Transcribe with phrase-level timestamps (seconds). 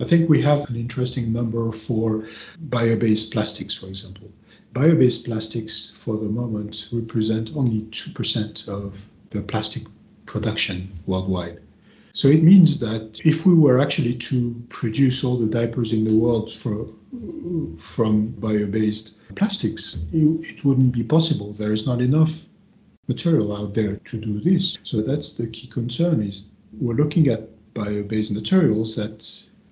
[0.00, 2.28] I think we have an interesting number for
[2.60, 4.30] bio based plastics, for example.
[4.72, 9.84] Bio based plastics for the moment represent only 2% of the plastic
[10.26, 11.60] production worldwide.
[12.18, 16.16] So it means that if we were actually to produce all the diapers in the
[16.16, 16.88] world for,
[17.78, 21.52] from bio-based plastics, it wouldn't be possible.
[21.52, 22.44] There is not enough
[23.06, 24.78] material out there to do this.
[24.82, 26.48] So that's the key concern is
[26.80, 29.24] we're looking at bio-based materials that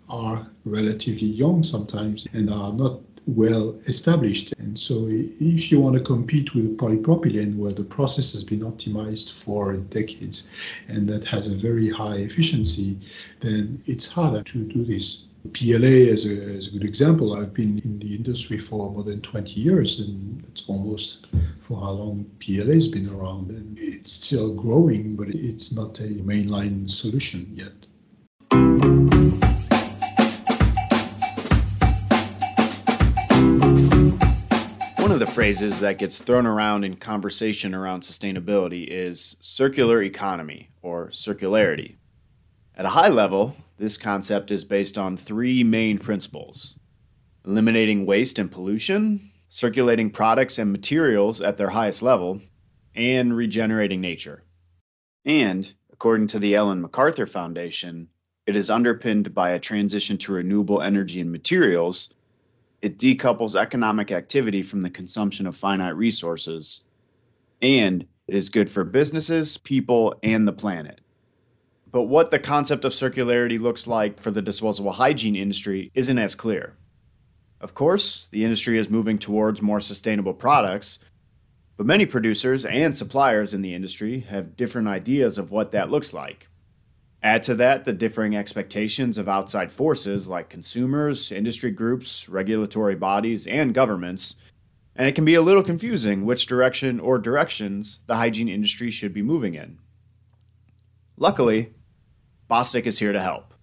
[0.09, 4.55] are relatively young sometimes and are not well established.
[4.59, 9.33] And so, if you want to compete with polypropylene, where the process has been optimized
[9.33, 10.49] for decades
[10.89, 12.99] and that has a very high efficiency,
[13.41, 15.25] then it's harder to do this.
[15.53, 17.37] PLA is a, is a good example.
[17.37, 21.29] I've been in the industry for more than 20 years, and it's almost
[21.61, 23.51] for how long PLA has been around.
[23.51, 28.96] And it's still growing, but it's not a mainline solution yet.
[35.37, 41.97] Phrases that gets thrown around in conversation around sustainability is circular economy or circularity.
[42.75, 46.79] At a high level, this concept is based on three main principles
[47.45, 52.41] eliminating waste and pollution, circulating products and materials at their highest level,
[52.95, 54.43] and regenerating nature.
[55.27, 58.09] And, according to the Ellen MacArthur Foundation,
[58.47, 62.09] it is underpinned by a transition to renewable energy and materials
[62.87, 66.83] it decouples economic activity from the consumption of finite resources,
[67.61, 71.01] and it is good for businesses, people, and the planet.
[71.91, 76.37] But what the concept of circularity looks like for the disposable hygiene industry isn't as
[76.37, 76.77] clear.
[77.61, 81.01] Of course, the industry is moving towards more sustainable products,
[81.77, 86.15] but many producers and suppliers in the industry have different ideas of what that looks
[86.15, 86.47] like.
[87.23, 93.47] Add to that the differing expectations of outside forces like consumers, industry groups, regulatory bodies,
[93.47, 94.37] and governments,
[94.95, 99.15] and it can be a little confusing which direction or directions the hygiene industry should
[99.15, 99.79] be moving in.
[101.17, 101.73] Luckily,
[102.51, 103.55] Bostik is here to help.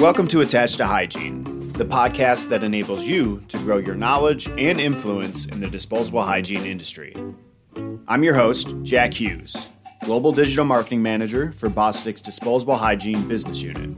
[0.00, 4.78] Welcome to Attached to Hygiene the podcast that enables you to grow your knowledge and
[4.78, 7.16] influence in the disposable hygiene industry.
[8.06, 9.56] I'm your host, Jack Hughes,
[10.04, 13.96] Global Digital Marketing Manager for Bostik's Disposable Hygiene Business Unit.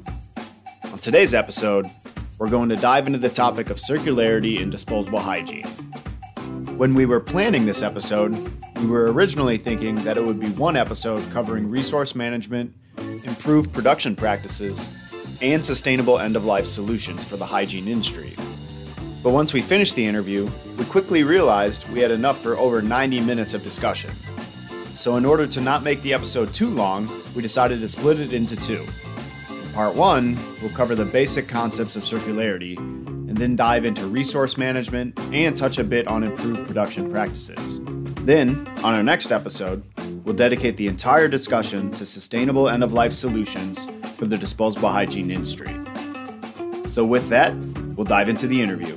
[0.92, 1.90] On today's episode,
[2.38, 5.66] we're going to dive into the topic of circularity in disposable hygiene.
[6.78, 8.30] When we were planning this episode,
[8.76, 12.72] we were originally thinking that it would be one episode covering resource management,
[13.24, 14.88] improved production practices,
[15.42, 18.34] and sustainable end of life solutions for the hygiene industry.
[19.22, 23.20] But once we finished the interview, we quickly realized we had enough for over 90
[23.20, 24.10] minutes of discussion.
[24.94, 28.32] So, in order to not make the episode too long, we decided to split it
[28.32, 28.86] into two.
[29.48, 34.58] In part one, we'll cover the basic concepts of circularity, and then dive into resource
[34.58, 37.80] management and touch a bit on improved production practices.
[38.24, 39.82] Then, on our next episode,
[40.24, 43.86] we'll dedicate the entire discussion to sustainable end of life solutions
[44.22, 45.76] for the disposable hygiene industry.
[46.88, 47.52] So, with that,
[47.96, 48.96] we'll dive into the interview.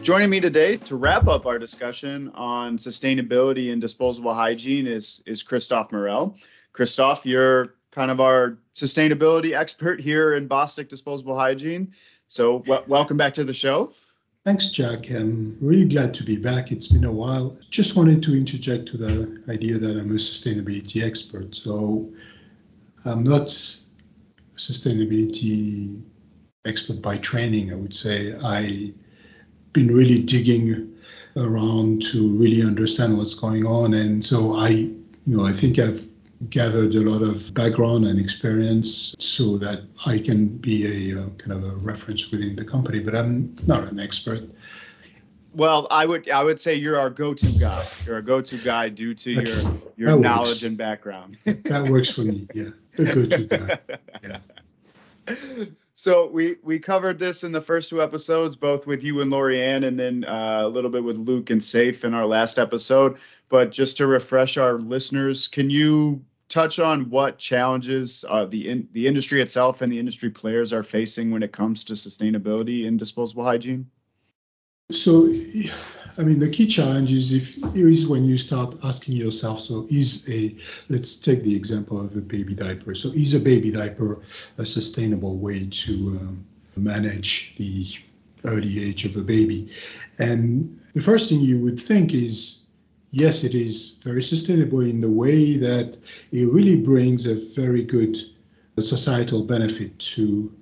[0.00, 5.42] Joining me today to wrap up our discussion on sustainability and disposable hygiene is, is
[5.42, 6.36] Christophe Morel.
[6.72, 11.92] Christophe, you're kind of our sustainability expert here in Bostik Disposable Hygiene.
[12.28, 13.92] So, w- welcome back to the show.
[14.44, 15.10] Thanks, Jack.
[15.10, 16.70] I'm really glad to be back.
[16.70, 17.56] It's been a while.
[17.70, 21.56] Just wanted to interject to the idea that I'm a sustainability expert.
[21.56, 22.08] So,
[23.04, 26.00] I'm not a sustainability
[26.66, 28.34] expert by training, I would say.
[28.34, 28.92] I've
[29.72, 30.94] been really digging
[31.36, 33.94] around to really understand what's going on.
[33.94, 36.08] And so I, you know, I think I've
[36.50, 41.52] gathered a lot of background and experience so that I can be a uh, kind
[41.52, 44.44] of a reference within the company, but I'm not an expert.
[45.54, 47.86] Well, I would I would say you're our go-to guy.
[48.06, 49.64] You're a go-to guy due to That's,
[49.96, 50.62] your your knowledge works.
[50.62, 51.38] and background.
[51.44, 52.46] that works for me.
[52.54, 52.68] Yeah,
[52.98, 53.78] guy.
[54.22, 55.64] Yeah.
[55.98, 59.84] So we we covered this in the first two episodes, both with you and Lorianne,
[59.84, 63.18] and then uh, a little bit with Luke and Safe in our last episode.
[63.48, 68.88] But just to refresh our listeners, can you touch on what challenges uh, the in,
[68.92, 72.96] the industry itself and the industry players are facing when it comes to sustainability in
[72.96, 73.90] disposable hygiene?
[74.92, 75.28] So,
[76.18, 80.28] I mean, the key challenge is if is when you start asking yourself, so is
[80.28, 80.54] a
[80.88, 82.94] let's take the example of a baby diaper.
[82.96, 84.20] So, is a baby diaper
[84.58, 86.44] a sustainable way to um,
[86.76, 87.86] manage the
[88.44, 89.70] early age of a baby.
[90.18, 92.64] And the first thing you would think is
[93.12, 95.98] yes, it is very sustainable in the way that
[96.32, 98.18] it really brings a very good
[98.80, 100.52] societal benefit to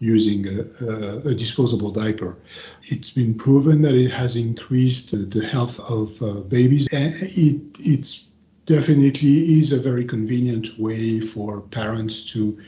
[0.00, 2.36] using a, a, disposable diaper.
[2.84, 6.86] It's been proven that it has increased the health of uh, babies.
[6.92, 8.28] And it, it's
[8.66, 12.58] definitely is a very convenient way for parents to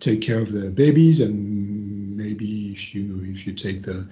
[0.00, 4.06] take care of their babies and maybe if you if you take the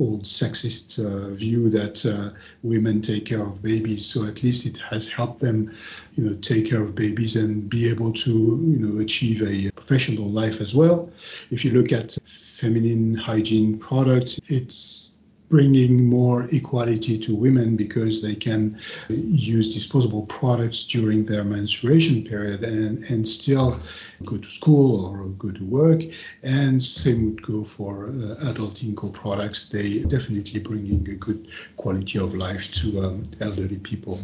[0.00, 4.06] old sexist uh, view that uh, women take care of babies.
[4.06, 5.76] So at least it has helped them,
[6.16, 10.28] you know, take care of babies and be able to, you know, achieve a professional
[10.28, 11.10] life as well.
[11.50, 15.12] If you look at feminine hygiene products, it's
[15.50, 22.62] bringing more equality to women because they can use disposable products during their menstruation period
[22.62, 23.78] and, and still
[24.24, 26.02] go to school or go to work.
[26.44, 29.68] And same would go for uh, adult Inco products.
[29.68, 34.20] They definitely bringing a good quality of life to um, elderly people.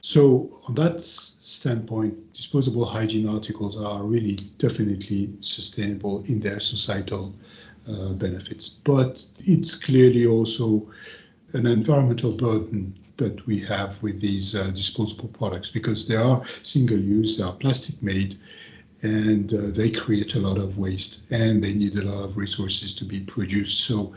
[0.00, 7.34] So on that standpoint, disposable hygiene articles are really definitely sustainable in their societal
[7.88, 8.68] uh, benefits.
[8.68, 10.90] But it's clearly also
[11.52, 16.98] an environmental burden that we have with these uh, disposable products because they are single
[16.98, 18.38] use, they are plastic made,
[19.02, 22.94] and uh, they create a lot of waste and they need a lot of resources
[22.94, 23.80] to be produced.
[23.80, 24.14] So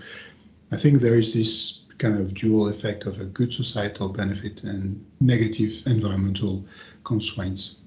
[0.72, 5.04] I think there is this kind of dual effect of a good societal benefit and
[5.20, 6.64] negative environmental
[7.04, 7.78] constraints.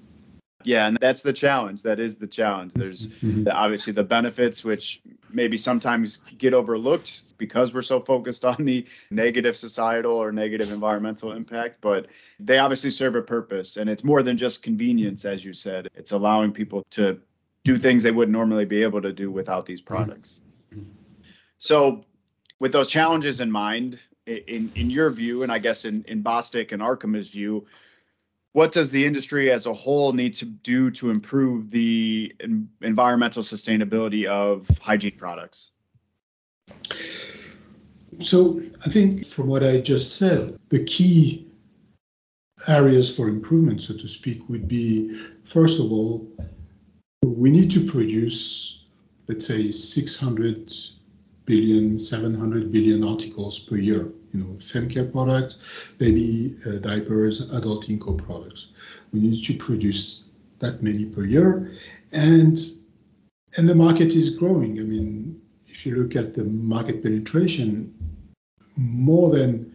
[0.65, 1.83] Yeah, and that's the challenge.
[1.83, 2.75] That is the challenge.
[2.75, 3.45] There's mm-hmm.
[3.45, 5.01] the, obviously the benefits, which
[5.31, 11.33] maybe sometimes get overlooked because we're so focused on the negative societal or negative environmental
[11.33, 11.81] impact.
[11.81, 12.07] But
[12.41, 15.89] they obviously serve a purpose, and it's more than just convenience, as you said.
[15.95, 17.21] It's allowing people to
[17.63, 19.95] do things they wouldn't normally be able to do without these mm-hmm.
[19.95, 20.41] products.
[21.59, 22.03] So,
[22.61, 26.73] with those challenges in mind, in in your view, and I guess in in Bostik
[26.73, 27.67] and Arkema's view
[28.53, 32.35] what does the industry as a whole need to do to improve the
[32.81, 35.71] environmental sustainability of hygiene products?
[38.21, 41.47] So, I think from what I just said, the key
[42.67, 46.27] areas for improvement, so to speak, would be first of all,
[47.23, 48.85] we need to produce,
[49.29, 50.73] let's say, 600
[51.45, 55.57] billion, 700 billion articles per year you know, femcare products,
[55.99, 58.69] baby uh, diapers, adult Inco products.
[59.13, 60.25] We need to produce
[60.59, 61.73] that many per year,
[62.13, 62.59] and
[63.57, 64.79] and the market is growing.
[64.79, 67.95] I mean, if you look at the market penetration,
[68.77, 69.73] more than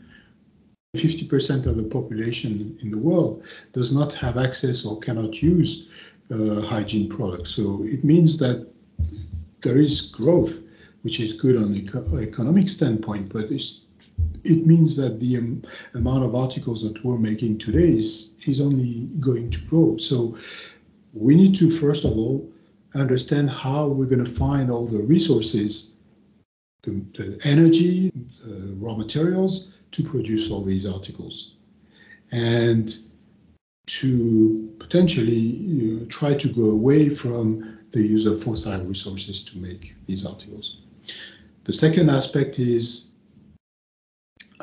[0.96, 5.88] 50% of the population in the world does not have access or cannot use
[6.32, 7.50] uh, hygiene products.
[7.50, 8.68] So it means that
[9.62, 10.62] there is growth,
[11.02, 13.83] which is good on the eco- economic standpoint, but it's
[14.44, 15.64] it means that the um,
[15.94, 19.98] amount of articles that we're making today is, is only going to grow.
[19.98, 20.38] So
[21.14, 22.50] we need to, first of all,
[22.96, 25.94] understand how we're going to find all the resources,
[26.84, 28.12] the, the energy,
[28.46, 31.54] the raw materials to produce all these articles.
[32.32, 32.96] And
[33.86, 39.58] to potentially you know, try to go away from the use of fossil resources to
[39.58, 40.78] make these articles.
[41.66, 43.13] The second aspect is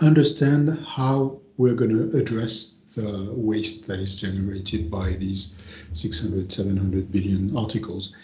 [0.00, 5.56] understand how we're going to address the waste that is generated by these
[5.92, 8.14] 600, 700 billion articles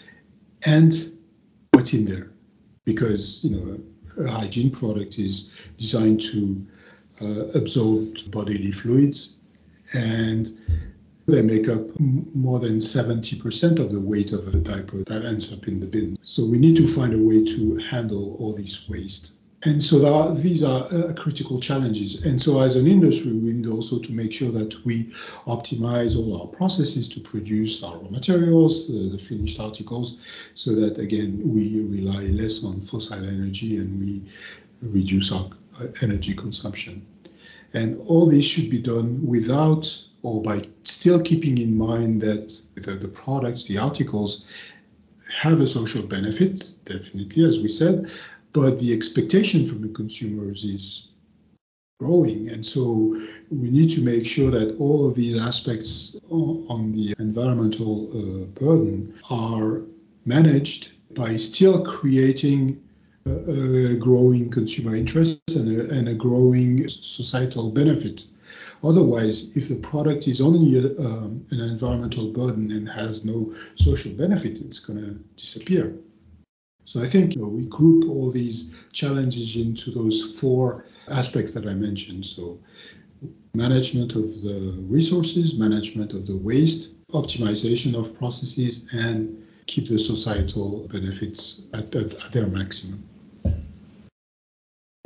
[0.65, 1.11] and
[1.71, 2.31] what's in there.
[2.85, 3.79] Because, you know,
[4.25, 6.65] a hygiene product is designed to
[7.21, 9.35] uh, absorb bodily fluids
[9.93, 10.57] and
[11.27, 15.67] they make up more than 70% of the weight of a diaper that ends up
[15.67, 16.17] in the bin.
[16.23, 19.33] So we need to find a way to handle all this waste.
[19.63, 22.23] And so are, these are uh, critical challenges.
[22.23, 25.11] And so as an industry, we need also to make sure that we
[25.47, 30.19] optimize all our processes to produce our raw materials, uh, the finished articles,
[30.53, 34.23] so that again, we rely less on fossil energy and we
[34.83, 35.49] reduce our
[35.81, 37.03] uh, energy consumption.
[37.73, 42.93] And all this should be done without or by still keeping in mind that the,
[42.93, 44.45] the products, the articles,
[45.33, 48.09] have a social benefit, definitely, as we said,
[48.57, 51.09] but the expectation from the consumers is
[51.99, 52.49] growing.
[52.49, 53.15] And so
[53.51, 59.13] we need to make sure that all of these aspects on the environmental uh, burden
[59.29, 59.83] are
[60.25, 62.81] managed by still creating
[63.27, 68.25] a, a growing consumer interest and a, and a, growing societal benefit.
[68.83, 74.13] Otherwise, if the product is only a, um, an environmental burden and has no social
[74.13, 75.93] benefit, it's going to disappear.
[76.87, 81.67] So I think you know, we group all these challenges into those four aspects that
[81.67, 82.25] I mentioned.
[82.25, 82.57] So
[83.53, 90.87] management of the resources, management of the waste, optimization of processes, and keep the societal
[90.87, 93.03] benefits at, at, at their maximum.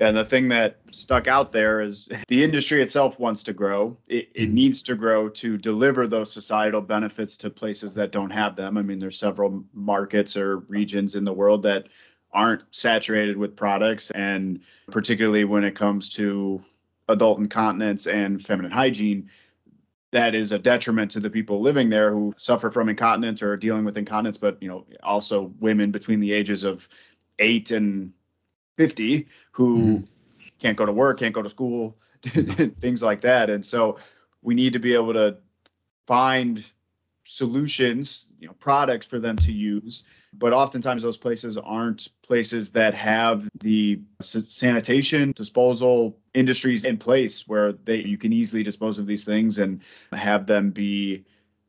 [0.02, 3.96] And the thing that stuck out there is the industry itself wants to grow.
[4.08, 4.56] It, it mm-hmm.
[4.56, 8.80] needs to grow to deliver those societal benefits to places that don't have them.
[8.80, 11.88] I mean, there's several markets or regions in the world that
[12.34, 14.10] aren't saturated with products.
[14.12, 16.60] And particularly when it comes to
[17.08, 19.30] adult incontinence and feminine hygiene,
[20.10, 23.58] that is a detriment to the people living there who suffer from incontinence or are
[23.58, 26.90] dealing with incontinence, but you know, also women between the ages of
[27.38, 28.12] eight and
[28.82, 30.06] 50 who mm-hmm.
[30.58, 33.48] can't go to work, can't go to school, things like that.
[33.52, 34.00] And so
[34.42, 35.38] we need to be able to
[36.08, 36.66] find
[37.24, 40.04] solutions, you know, products for them to use.
[40.34, 47.74] But oftentimes those places aren't places that have the sanitation disposal industries in place where
[47.74, 49.80] they you can easily dispose of these things and
[50.12, 51.24] have them be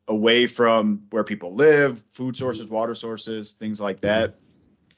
[0.08, 4.36] away from where people live, food sources, water sources, things like that.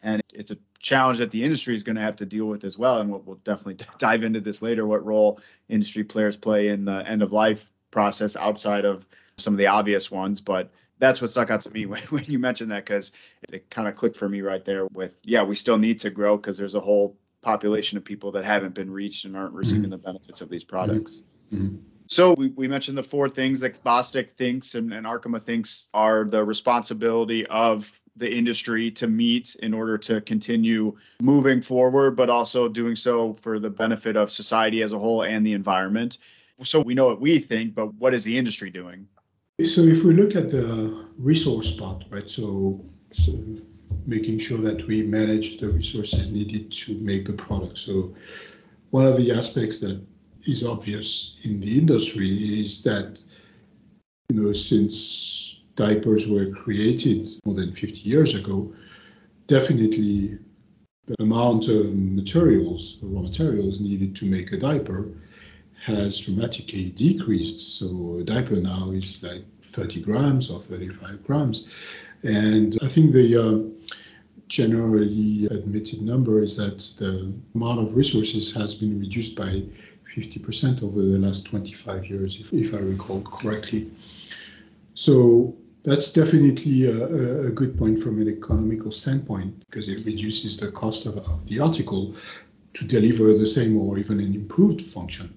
[0.01, 2.79] And it's a challenge that the industry is going to have to deal with as
[2.79, 3.01] well.
[3.01, 7.03] And we'll, we'll definitely dive into this later what role industry players play in the
[7.09, 9.07] end of life process outside of
[9.39, 10.43] some of the obvious ones.
[10.43, 13.13] But that's what stuck out to me when, when you mentioned that because
[13.51, 16.37] it kind of clicked for me right there with, yeah, we still need to grow
[16.37, 19.93] because there's a whole population of people that haven't been reached and aren't receiving mm-hmm.
[19.93, 21.23] the benefits of these products.
[21.53, 21.77] Mm-hmm.
[22.09, 26.25] So we, we mentioned the four things that Bostik thinks and, and Arkema thinks are
[26.25, 32.69] the responsibility of the industry to meet in order to continue moving forward, but also
[32.69, 36.19] doing so for the benefit of society as a whole and the environment.
[36.63, 39.09] So we know what we think, but what is the industry doing?
[39.65, 42.29] So if we look at the resource part, right?
[42.29, 43.33] So, so
[44.07, 47.79] making sure that we manage the resources needed to make the product.
[47.79, 48.15] So
[48.91, 50.01] one of the aspects that
[50.47, 53.21] is obvious in the industry is that
[54.29, 58.73] you know since diapers were created more than 50 years ago,
[59.47, 60.39] definitely
[61.07, 65.09] the amount of materials, raw materials needed to make a diaper
[65.85, 67.79] has dramatically decreased.
[67.79, 71.69] So a diaper now is like 30 grams or 35 grams.
[72.23, 74.01] And I think the uh,
[74.49, 79.63] generally admitted number is that the amount of resources has been reduced by
[80.17, 83.91] 50% over the last 25 years, if, if I recall correctly.
[84.95, 85.55] So
[85.85, 91.05] that's definitely a, a, good point from an economical standpoint because it reduces the cost
[91.05, 92.15] of, of the article
[92.73, 95.37] to deliver the same or even an improved function.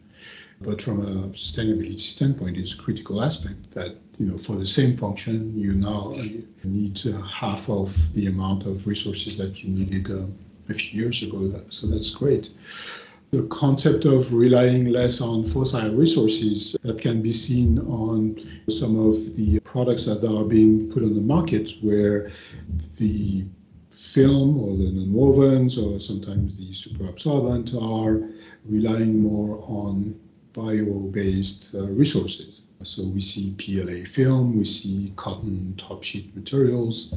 [0.62, 4.98] But from a sustainability standpoint, it's a critical aspect that you know for the same
[4.98, 6.16] function you now
[6.64, 7.00] need
[7.32, 10.26] half of the amount of resources that you needed uh,
[10.70, 11.62] a few years ago.
[11.70, 12.50] So that's great
[13.32, 18.38] the concept of relying less on fossil resources that can be seen on
[18.70, 22.32] some of the products that are being put on the market where
[22.98, 23.44] the
[23.92, 28.22] film or the nonwovens or sometimes the super absorbent are
[28.66, 30.18] relying more on
[30.54, 32.64] bio-based uh, resources.
[32.84, 37.14] So we see PLA film, we see cotton top sheet materials,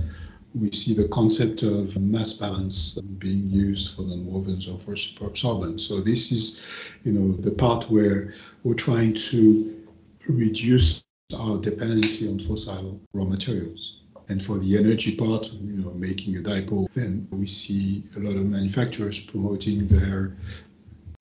[0.55, 5.83] we see the concept of mass balance being used for nonwovens or for superabsorbents.
[5.83, 6.63] So this is,
[7.05, 9.87] you know, the part where we're trying to
[10.29, 11.03] reduce
[11.39, 13.99] our dependency on fossil raw materials.
[14.29, 18.37] And for the energy part, you know, making a dipole, then we see a lot
[18.37, 20.37] of manufacturers promoting their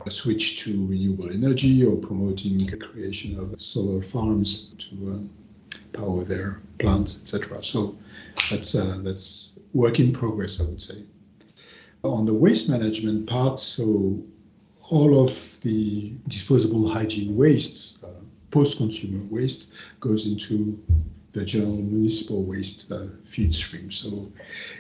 [0.10, 5.49] switch to renewable energy or promoting the creation of solar farms to uh,
[5.94, 7.62] power their plants, etc.
[7.64, 7.98] So
[8.50, 11.04] that's uh, that's work in progress, I would say.
[12.04, 14.24] On the waste management part, so
[14.90, 18.08] all of the disposable hygiene waste, uh,
[18.52, 20.82] post-consumer waste, goes into
[21.34, 23.92] the general municipal waste uh, feed stream.
[23.92, 24.32] So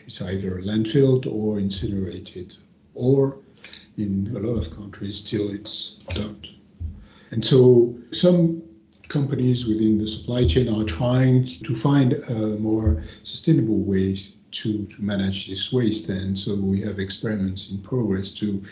[0.06, 2.56] it's either landfilled or incinerated,
[2.96, 3.38] or
[3.98, 6.54] in a lot of countries, still it's dumped.
[7.32, 8.64] And so some
[9.10, 15.02] companies within the supply chain are trying to find uh, more sustainable ways to, to
[15.02, 16.10] manage this waste.
[16.10, 18.64] And so we have experiments in progress to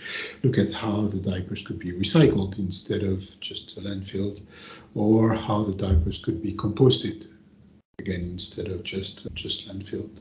[0.44, 4.41] look at how the diapers could be recycled instead of just landfilled,
[4.96, 7.27] or how the diapers could be composted
[8.00, 10.17] again instead of just just landfilled.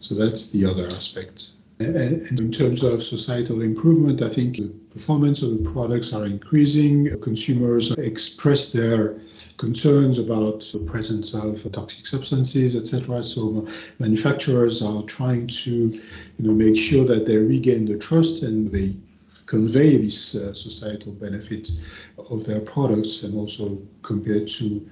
[0.00, 4.58] So that's the other aspect And in terms of societal improvement, I think
[4.98, 7.08] performance of the products are increasing.
[7.20, 9.20] Consumers express their
[9.56, 13.22] concerns about the presence of toxic substances, etc.
[13.22, 13.68] So
[14.00, 16.02] manufacturers are trying to, you
[16.40, 18.96] know, make sure that they regain the trust and they
[19.46, 21.70] convey this uh, societal benefit
[22.30, 24.84] of their products and also compared to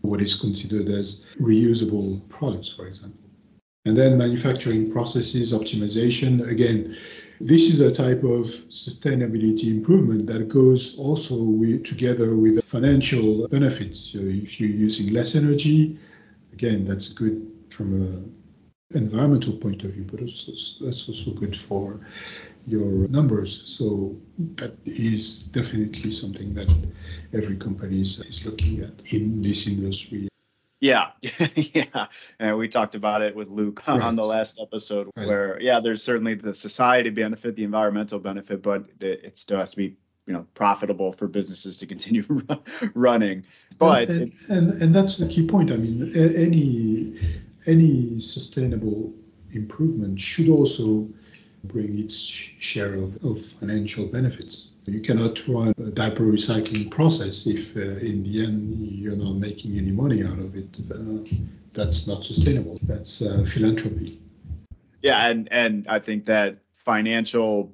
[0.00, 3.20] what is considered as reusable products, for example.
[3.84, 6.48] And then manufacturing processes optimization.
[6.48, 6.96] Again,
[7.44, 14.00] this is a type of sustainability improvement that goes also with, together with financial benefits.
[14.00, 15.98] So if you're using less energy,
[16.54, 18.34] again, that's good from an
[18.94, 22.00] environmental point of view, but also, that's also good for
[22.66, 23.62] your numbers.
[23.66, 24.16] So
[24.56, 26.74] that is definitely something that
[27.34, 30.28] every company is, is looking at in this industry.
[30.80, 31.10] Yeah,
[31.56, 32.06] yeah,
[32.38, 34.00] and we talked about it with Luke right.
[34.00, 35.26] on the last episode, right.
[35.26, 39.76] where yeah, there's certainly the society benefit, the environmental benefit, but it still has to
[39.76, 42.24] be you know profitable for businesses to continue
[42.94, 43.46] running.
[43.78, 45.70] But and, and, and, and that's the key point.
[45.70, 49.12] I mean, any any sustainable
[49.52, 51.08] improvement should also
[51.64, 54.70] bring its share of, of financial benefits.
[54.86, 59.78] You cannot run a diaper recycling process if uh, in the end you're not making
[59.78, 60.78] any money out of it.
[60.90, 61.24] Uh,
[61.72, 62.78] that's not sustainable.
[62.82, 64.20] That's uh, philanthropy.
[65.02, 67.72] Yeah, and and I think that financial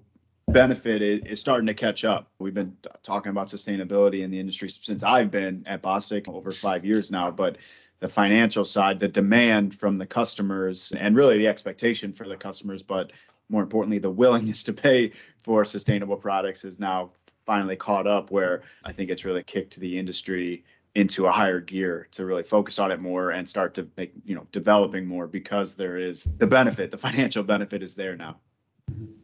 [0.48, 2.30] benefit is, starting to catch up.
[2.38, 6.52] We've been t- talking about sustainability in the industry since I've been at Bostik over
[6.52, 7.58] five years now, but
[8.00, 12.82] the financial side, the demand from the customers, and really the expectation for the customers,
[12.82, 13.12] but
[13.50, 17.10] more importantly, the willingness to pay for sustainable products is now
[17.44, 20.64] finally caught up where I think it's really kicked the industry
[20.94, 24.34] into a higher gear to really focus on it more and start to make, you
[24.34, 28.36] know, developing more because there is the benefit, the financial benefit is there now.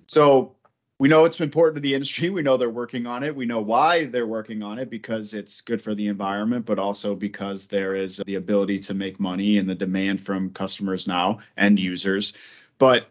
[0.07, 0.55] So
[0.99, 2.31] we know it's important to the industry.
[2.31, 3.35] We know they're working on it.
[3.35, 7.15] We know why they're working on it because it's good for the environment, but also
[7.15, 11.79] because there is the ability to make money and the demand from customers now and
[11.79, 12.33] users.
[12.79, 13.11] But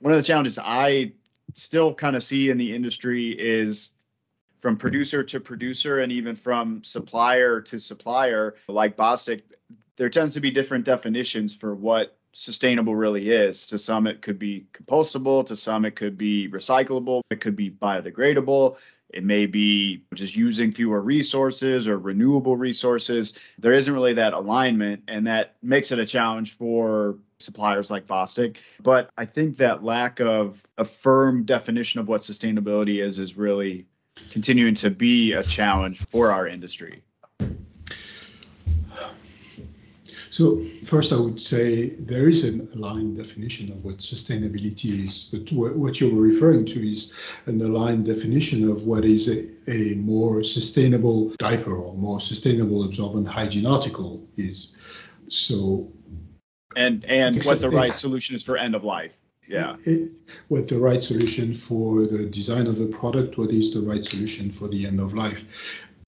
[0.00, 1.12] one of the challenges I
[1.54, 3.94] still kind of see in the industry is
[4.60, 9.42] from producer to producer and even from supplier to supplier like Bostik,
[9.96, 13.66] there tends to be different definitions for what sustainable really is.
[13.68, 17.70] To some, it could be compostable, to some, it could be recyclable, it could be
[17.70, 18.76] biodegradable.
[19.12, 23.38] It may be just using fewer resources or renewable resources.
[23.58, 28.58] There isn't really that alignment, and that makes it a challenge for suppliers like Bostik.
[28.82, 33.86] But I think that lack of a firm definition of what sustainability is is really
[34.30, 37.02] continuing to be a challenge for our industry.
[40.30, 45.50] So first, I would say there is an aligned definition of what sustainability is, but
[45.52, 47.12] what you're referring to is
[47.46, 53.26] an aligned definition of what is a, a more sustainable diaper or more sustainable absorbent
[53.26, 54.76] hygiene article is.
[55.26, 55.90] So
[56.76, 59.12] and and what the right solution is for end of life.
[59.48, 59.74] Yeah.
[60.46, 64.52] What the right solution for the design of the product what is the right solution
[64.52, 65.44] for the end of life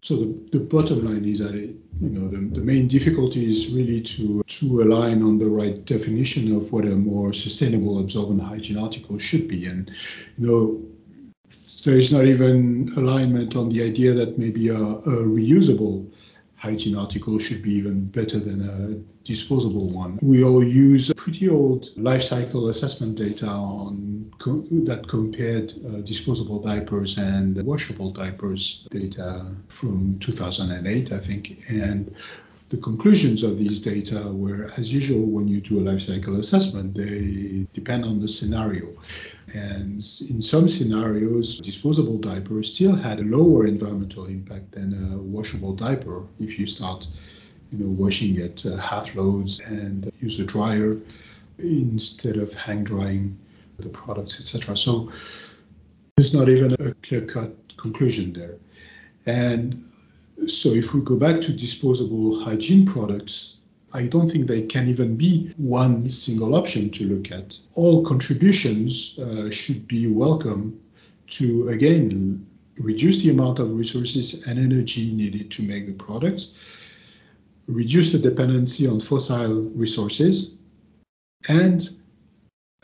[0.03, 3.71] so the, the bottom line is that it, you know the, the main difficulty is
[3.73, 8.77] really to to align on the right definition of what a more sustainable absorbent hygiene
[8.77, 9.67] article should be.
[9.67, 9.91] And
[10.37, 10.83] you know
[11.85, 16.11] there is not even alignment on the idea that maybe a, a reusable
[16.63, 18.95] hygiene article should be even better than a
[19.25, 20.17] disposable one.
[20.23, 26.61] We all use pretty old life cycle assessment data on co- that compared uh, disposable
[26.61, 32.15] diapers and washable diapers data from 2008, I think, and
[32.73, 36.95] the conclusions of these data were, as usual, when you do a life cycle assessment,
[36.95, 38.89] they depend on the scenario.
[39.53, 39.97] And
[40.31, 46.23] in some scenarios, disposable diapers still had a lower environmental impact than a washable diaper
[46.41, 47.07] if you start
[47.71, 50.97] you know, washing at uh, half loads and use a dryer
[51.59, 53.39] instead of hang drying
[53.81, 54.79] the products, etc.
[54.79, 55.13] So
[56.17, 58.57] there's not even a clear cut conclusion there.
[59.27, 59.92] And
[60.47, 63.57] so if we go back to disposable hygiene products,
[63.93, 67.59] I don't think they can even be one single option to look at.
[67.77, 70.81] All contributions uh, should be welcome
[71.29, 72.47] to, again,
[72.79, 76.55] reduce the amount of resources and energy needed to make the products,
[77.67, 80.55] reduce the dependency on fossil resources,
[81.49, 81.91] and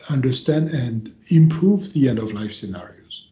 [0.09, 3.29] understand and improve the end of life scenarios.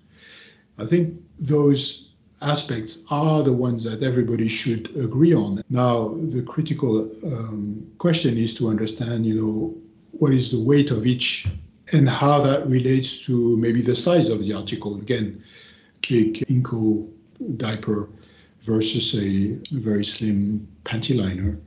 [0.77, 2.06] I think those
[2.41, 5.63] aspects are the ones that everybody should agree on.
[5.69, 9.75] Now, the critical um, question is to understand, you know,
[10.13, 11.47] what is the weight of each
[11.93, 14.97] and how that relates to maybe the size of the article.
[14.97, 15.43] Again,
[16.07, 17.09] big Inco
[17.57, 18.09] diaper
[18.61, 21.57] versus a very slim panty liner.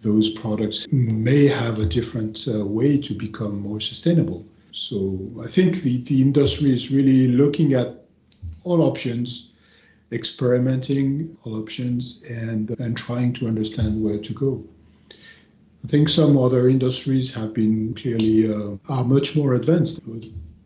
[0.00, 4.44] Those products may have a different uh, way to become more sustainable.
[4.72, 8.04] So I think the, the industry is really looking at
[8.64, 9.52] all options,
[10.16, 14.64] experimenting all options, and, and trying to understand where to go.
[15.84, 20.02] I think some other industries have been clearly uh, are much more advanced.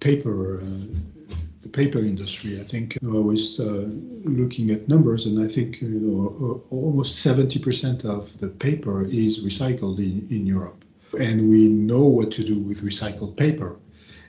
[0.00, 2.58] Paper, uh, the paper industry.
[2.58, 3.90] I think you know, I was uh,
[4.24, 9.98] looking at numbers, and I think you know almost 70% of the paper is recycled
[9.98, 10.82] in, in Europe,
[11.18, 13.76] and we know what to do with recycled paper.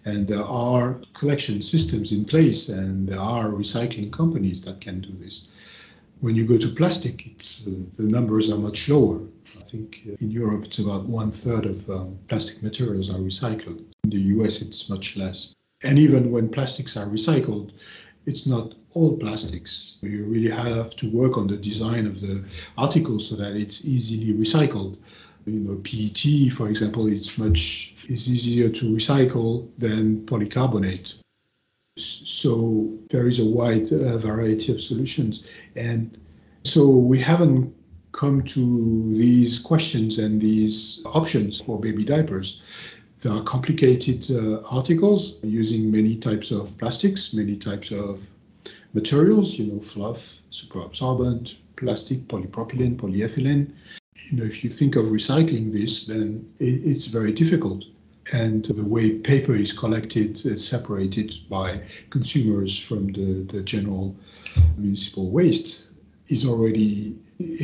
[0.05, 5.13] And there are collection systems in place, and there are recycling companies that can do
[5.19, 5.47] this.
[6.21, 9.21] When you go to plastic, it's, uh, the numbers are much lower
[9.57, 13.83] I think uh, in Europe it's about one third of um, plastic materials are recycled.
[14.03, 15.55] In the US, it's much less.
[15.83, 17.71] And even when plastics are recycled,
[18.25, 19.97] it's not all plastics.
[20.01, 22.43] You really have to work on the design of the
[22.77, 24.97] article so that it's easily recycled.
[25.45, 31.15] You know, PET, for example, it's much is easier to recycle than polycarbonate.
[31.97, 36.17] So there is a wide uh, variety of solutions, and
[36.63, 37.73] so we haven't
[38.11, 42.61] come to these questions and these options for baby diapers.
[43.19, 48.19] There are complicated uh, articles using many types of plastics, many types of
[48.93, 53.71] materials, you know, fluff, super absorbent, plastic, polypropylene, polyethylene.
[54.15, 57.85] You know, if you think of recycling this, then it, it's very difficult.
[58.33, 64.15] And the way paper is collected is separated by consumers from the, the general
[64.77, 65.89] municipal waste
[66.27, 67.17] is already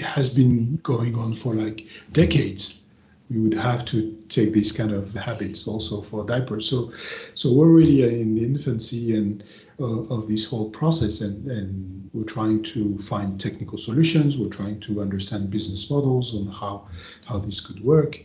[0.04, 2.82] has been going on for like decades
[3.30, 6.92] we would have to take these kind of habits also for diapers so
[7.36, 12.24] so we're really in the infancy and uh, of this whole process and and we're
[12.24, 14.38] trying to find technical solutions.
[14.38, 16.88] We're trying to understand business models on how
[17.26, 18.20] how this could work.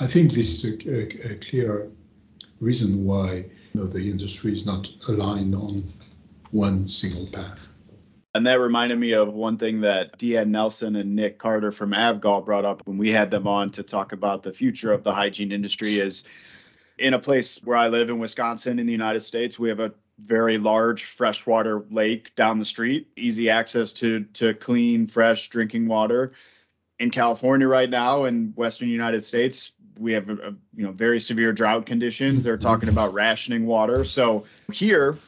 [0.00, 1.90] I think this is a, a, a clear
[2.60, 5.84] reason why you know, the industry is not aligned on
[6.50, 7.70] one single path.
[8.34, 12.44] And that reminded me of one thing that Deanne Nelson and Nick Carter from Avgol
[12.44, 15.52] brought up when we had them on to talk about the future of the hygiene
[15.52, 16.24] industry is
[16.98, 19.92] in a place where I live in Wisconsin in the United States, we have a
[20.26, 26.32] very large freshwater lake down the street, easy access to to clean, fresh drinking water.
[26.98, 31.20] In California right now in western United States, we have a, a, you know very
[31.20, 32.44] severe drought conditions.
[32.44, 34.04] They're talking about rationing water.
[34.04, 35.18] So here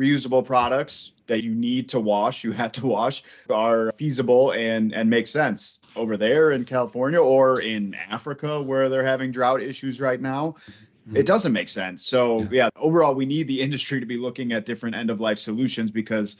[0.00, 5.08] reusable products that you need to wash, you have to wash, are feasible and and
[5.08, 10.20] make sense over there in California or in Africa where they're having drought issues right
[10.20, 10.56] now.
[11.06, 11.16] Mm-hmm.
[11.16, 12.06] It doesn't make sense.
[12.06, 12.48] So yeah.
[12.50, 15.90] yeah, overall, we need the industry to be looking at different end of life solutions
[15.90, 16.36] because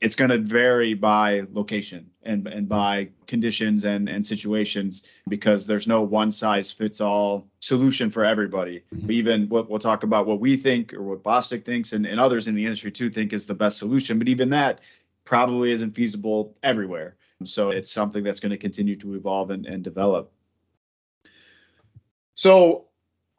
[0.00, 5.86] it's going to vary by location and and by conditions and and situations because there's
[5.86, 8.82] no one size fits all solution for everybody.
[8.94, 9.10] Mm-hmm.
[9.10, 12.48] Even what we'll talk about what we think or what Bostik thinks and, and others
[12.48, 14.80] in the industry too think is the best solution, but even that
[15.24, 17.16] probably isn't feasible everywhere.
[17.44, 20.30] So it's something that's going to continue to evolve and, and develop.
[22.34, 22.86] So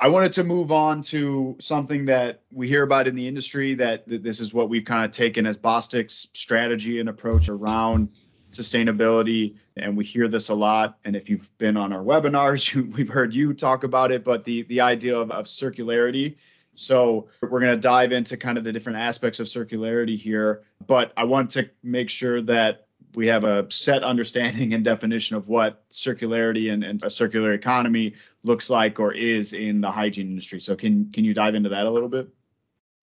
[0.05, 4.03] I wanted to move on to something that we hear about in the industry that,
[4.05, 8.09] this is what we've kind of taken as Bostik's strategy and approach around
[8.51, 9.55] sustainability.
[9.77, 10.99] And we hear this a lot.
[11.05, 14.43] And if you've been on our webinars, you, we've heard you talk about it, but
[14.43, 16.35] the, the idea of, of circularity.
[16.75, 20.65] So we're going to dive into kind of the different aspects of circularity here.
[20.85, 22.84] But I want to make sure that
[23.15, 28.13] we have a set understanding and definition of what circularity and, and a circular economy
[28.43, 30.59] looks like or is in the hygiene industry.
[30.59, 32.29] So can can you dive into that a little bit?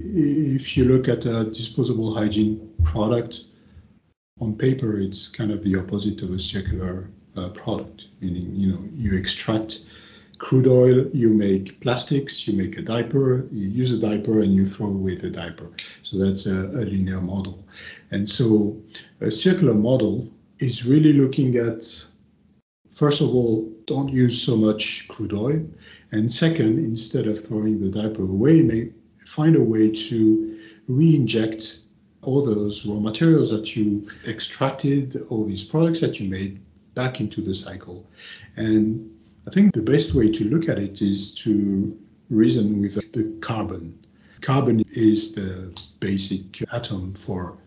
[0.00, 3.44] If you look at a disposable hygiene product,
[4.40, 8.84] on paper it's kind of the opposite of a circular uh, product, meaning you know
[8.94, 9.84] you extract
[10.42, 14.66] crude oil, you make plastics, you make a diaper, you use a diaper and you
[14.66, 15.70] throw away the diaper.
[16.02, 17.64] So that's a, a linear model.
[18.10, 18.76] And so
[19.20, 20.28] a circular model
[20.58, 21.84] is really looking at,
[22.90, 25.64] first of all, don't use so much crude oil.
[26.10, 28.90] And second, instead of throwing the diaper away,
[29.24, 31.78] find a way to re-inject
[32.22, 36.60] all those raw materials that you extracted, all these products that you made
[36.94, 38.04] back into the cycle.
[38.56, 39.08] And
[39.46, 41.98] I think the best way to look at it is to
[42.30, 43.98] reason with the carbon.
[44.40, 47.58] Carbon is the basic atom for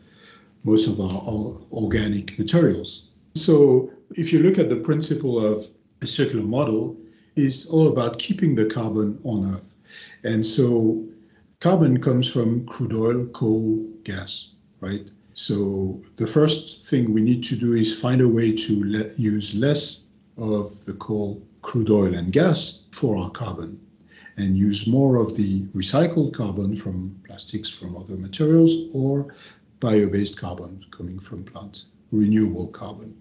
[0.64, 3.10] most of our organic materials.
[3.36, 5.70] So if you look at the principle of
[6.02, 6.98] a circular model,
[7.36, 9.76] is all about keeping the carbon on Earth.
[10.24, 11.06] And so
[11.60, 15.10] carbon comes from crude oil, coal, gas, right?
[15.34, 19.54] So the first thing we need to do is find a way to let, use
[19.54, 20.06] less
[20.38, 23.80] of the coal, crude oil, and gas for our carbon
[24.38, 29.34] and use more of the recycled carbon from plastics from other materials or
[29.80, 33.16] bio-based carbon coming from plants, renewable carbon.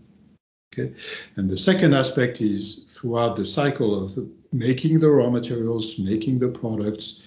[0.73, 0.93] Okay,
[1.37, 6.39] and the second aspect is throughout the cycle of the, making the raw materials, making
[6.39, 7.23] the products,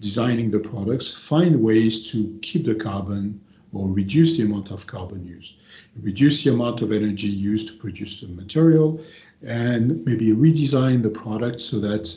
[0.00, 3.40] designing the products, find ways to keep the carbon
[3.72, 5.54] or reduce the amount of carbon used,
[6.02, 9.00] reduce the amount of energy used to produce the material,
[9.42, 12.16] and maybe redesign the product so that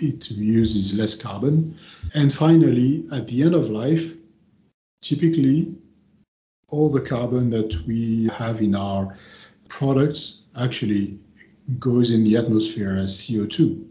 [0.00, 1.76] it uses less carbon.
[2.14, 4.14] And finally, at the end of life,
[5.02, 5.74] typically
[6.68, 9.16] all the carbon that we have in our
[9.68, 11.18] products actually
[11.78, 13.84] goes in the atmosphere as CO2.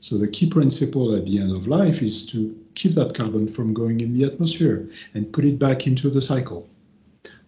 [0.00, 3.72] So the key principle at the end of life is to keep that carbon from
[3.72, 6.68] going in the atmosphere and put it back into the cycle,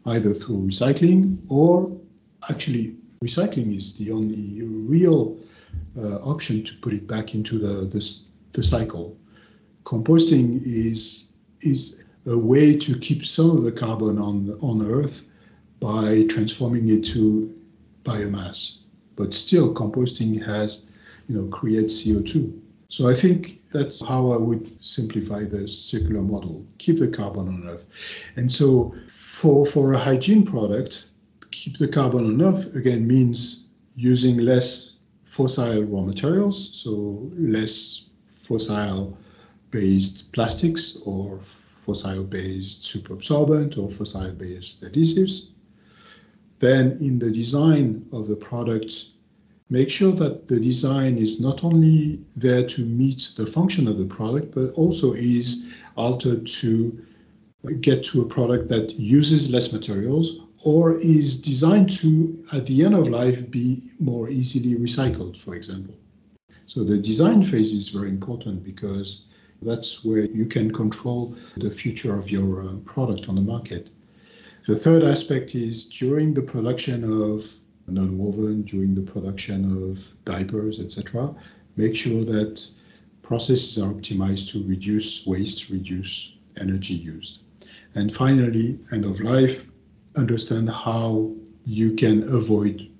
[0.06, 1.90] either through recycling or
[2.48, 5.38] actually recycling is the only real
[5.96, 8.20] uh, option to put it back into the, the,
[8.52, 9.16] the cycle.
[9.84, 11.28] Composting is
[11.60, 15.26] is a way to keep some of the carbon on on Earth
[15.80, 17.54] by transforming it to
[18.04, 18.80] biomass.
[19.16, 20.86] But still, composting has,
[21.28, 22.58] you know, creates CO2.
[22.88, 26.64] So I think that's how I would simplify the circular model.
[26.78, 27.86] Keep the carbon on Earth.
[28.36, 31.08] And so for for a hygiene product,
[31.54, 40.32] keep the carbon on Earth again means using less fossil raw materials, so less fossil-based
[40.32, 41.40] plastics or
[41.86, 45.50] fossil-based superabsorbent or fossil-based adhesives.
[46.58, 48.92] Then in the design of the product,
[49.70, 54.06] make sure that the design is not only there to meet the function of the
[54.06, 57.00] product, but also is altered to
[57.80, 62.94] get to a product that uses less materials or is designed to, at the end
[62.94, 65.94] of life, be more easily recycled, for example.
[66.66, 69.24] So the design phase is very important because
[69.60, 73.90] that's where you can control the future of your uh, product on the market.
[74.66, 77.46] The third aspect is during the production of
[77.86, 81.34] non-woven, during the production of diapers, etc.,
[81.76, 82.66] make sure that
[83.20, 87.40] processes are optimized to reduce waste, reduce energy used.
[87.94, 89.66] And finally, end of life,
[90.16, 91.32] understand how
[91.64, 92.90] you can avoid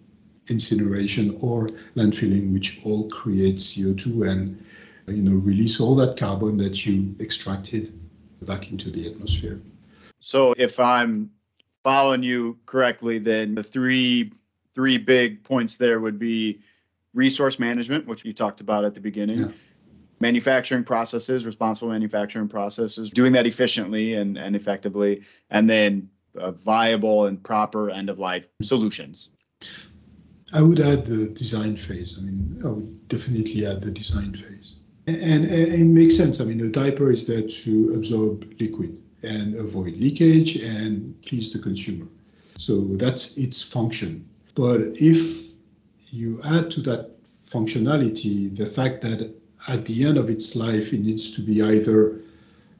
[0.50, 4.64] incineration or landfilling, which all create CO2 and
[5.06, 7.92] you know release all that carbon that you extracted
[8.42, 9.60] back into the atmosphere.
[10.20, 11.30] So if I'm
[11.82, 14.32] following you correctly, then the three
[14.74, 16.60] three big points there would be
[17.12, 19.40] resource management, which you talked about at the beginning.
[19.40, 19.48] Yeah.
[20.20, 27.42] Manufacturing processes, responsible manufacturing processes, doing that efficiently and, and effectively, and then viable and
[27.42, 29.30] proper end of life solutions?
[30.52, 32.16] I would add the design phase.
[32.18, 34.74] I mean, I would definitely add the design phase.
[35.06, 36.40] And, and, and it makes sense.
[36.40, 41.58] I mean, a diaper is there to absorb liquid and avoid leakage and please the
[41.58, 42.06] consumer.
[42.58, 44.28] So that's its function.
[44.54, 45.48] But if
[46.10, 47.10] you add to that
[47.46, 49.34] functionality the fact that
[49.68, 52.20] at the end of its life, it needs to be either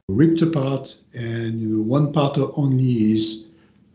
[0.07, 3.44] ripped apart and you know one part only is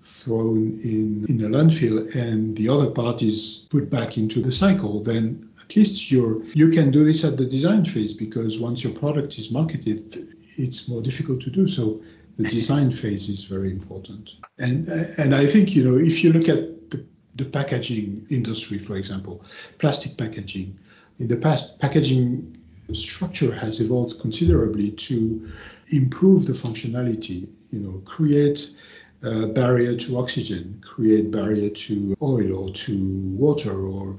[0.02, 5.02] thrown in in a landfill and the other part is put back into the cycle
[5.02, 8.92] then at least you're you can do this at the design phase because once your
[8.94, 11.66] product is marketed it's more difficult to do.
[11.66, 12.02] So
[12.36, 14.30] the design phase is very important.
[14.58, 17.04] And and i think you know if you look at the,
[17.36, 19.44] the packaging industry for example
[19.78, 20.78] plastic packaging
[21.18, 22.56] in the past packaging
[22.94, 25.48] structure has evolved considerably to
[25.92, 28.74] improve the functionality, you know, create
[29.22, 32.94] barrier to oxygen, create barrier to oil or to
[33.36, 34.16] water, or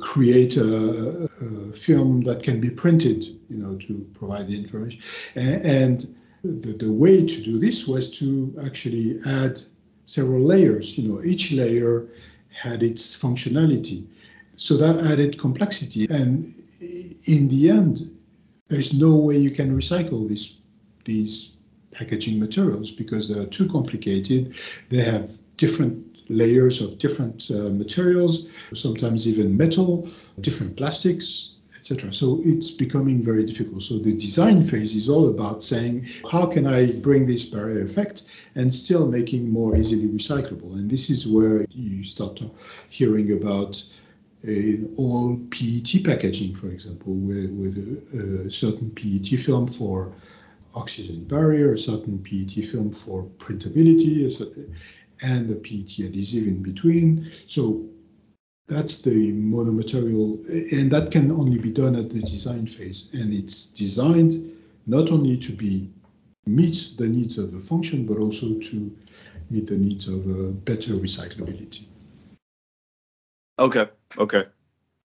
[0.00, 5.00] create a, a film that can be printed, you know, to provide the information.
[5.36, 6.14] And,
[6.44, 9.60] the, the way to do this was to actually add
[10.04, 10.98] several layers.
[10.98, 12.06] You know, each layer
[12.50, 14.06] had its functionality.
[14.56, 16.06] So that added complexity.
[16.10, 16.54] And
[17.26, 18.14] in the end,
[18.68, 20.58] there's no way you can recycle these
[21.04, 21.53] these
[21.94, 24.54] packaging materials because they're too complicated.
[24.90, 30.08] They have different layers of different uh, materials, sometimes even metal,
[30.40, 32.12] different plastics, etc.
[32.12, 33.82] So it's becoming very difficult.
[33.82, 38.24] So the design phase is all about saying, how can I bring this barrier effect
[38.54, 40.72] and still making more easily recyclable?
[40.74, 42.40] And this is where you start
[42.88, 43.84] hearing about
[44.44, 50.12] in all PET packaging, for example, with, with a, a, certain PET film for
[50.74, 54.24] oxygen barrier, a certain PET film for printability,
[55.22, 57.30] and a PET adhesive in between.
[57.46, 57.86] So
[58.66, 60.38] that's the monomaterial,
[60.72, 63.10] and that can only be done at the design phase.
[63.12, 64.52] And it's designed
[64.86, 65.90] not only to be
[66.46, 68.96] meet the needs of the function, but also to
[69.50, 71.86] meet the needs of uh, better recyclability.
[73.58, 73.88] Okay.
[74.18, 74.44] Okay.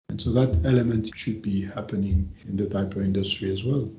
[0.10, 3.90] And so that element should be happening in the diaper industry as well.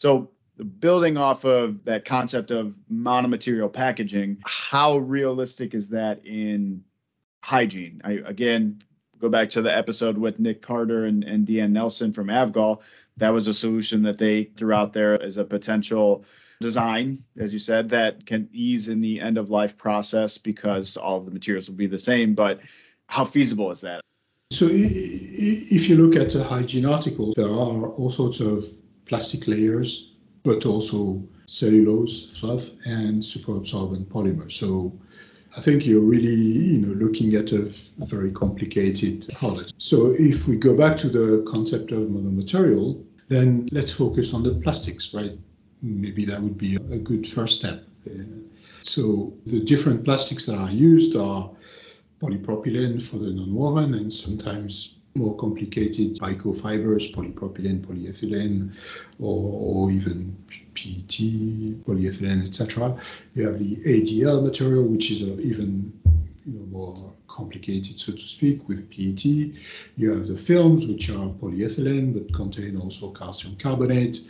[0.00, 0.30] So
[0.78, 6.82] building off of that concept of monomaterial packaging, how realistic is that in
[7.42, 8.00] hygiene?
[8.02, 8.80] I again
[9.18, 12.80] go back to the episode with Nick Carter and, and Deanne Nelson from Avgol.
[13.18, 16.24] That was a solution that they threw out there as a potential
[16.62, 21.18] design, as you said, that can ease in the end of life process because all
[21.18, 22.34] of the materials will be the same.
[22.34, 22.60] But
[23.08, 24.00] how feasible is that?
[24.50, 28.64] So, if you look at the hygiene articles, there are all sorts of
[29.10, 30.12] plastic layers,
[30.44, 34.50] but also cellulose, fluff, and superabsorbent polymer.
[34.50, 34.92] So,
[35.56, 36.42] I think you're really,
[36.72, 37.62] you know, looking at a
[37.98, 39.74] very complicated product.
[39.78, 44.54] So, if we go back to the concept of monomaterial, then let's focus on the
[44.54, 45.36] plastics, right?
[45.82, 47.82] Maybe that would be a good first step.
[48.82, 51.50] So, the different plastics that are used are
[52.20, 58.72] polypropylene for the nonwoven and sometimes more complicated microfibers, polypropylene, polyethylene,
[59.18, 60.36] or, or even
[60.74, 62.96] PET, polyethylene, etc.
[63.34, 65.92] You have the ADL material, which is even
[66.46, 69.24] you know, more complicated, so to speak, with PET.
[69.24, 74.20] You have the films, which are polyethylene, but contain also calcium carbonate.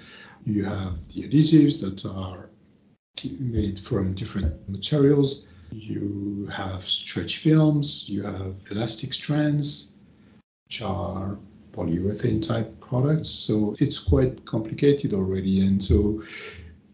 [0.47, 2.49] You have the adhesives that are
[3.39, 5.47] made from different materials.
[5.71, 9.93] You have stretch films, you have elastic strands,
[10.71, 11.37] which are
[11.73, 13.29] polyurethane type products.
[13.29, 15.67] So it's quite complicated already.
[15.67, 16.23] And so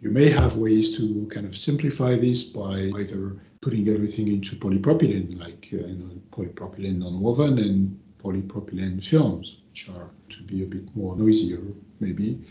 [0.01, 5.39] you may have ways to kind of simplify this by either putting everything into polypropylene,
[5.39, 10.97] like uh, you know, polypropylene non-woven and polypropylene films, which are to be a bit
[10.97, 11.61] more noisier,
[12.01, 12.43] maybe.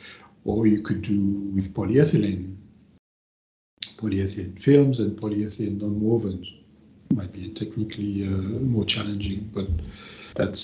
[0.44, 2.56] Or you could do with polyethylene,
[3.98, 6.46] polyethylene films and polyethylene non-wovens.
[7.16, 9.68] Might be technically uh, more challenging, but
[10.36, 10.56] that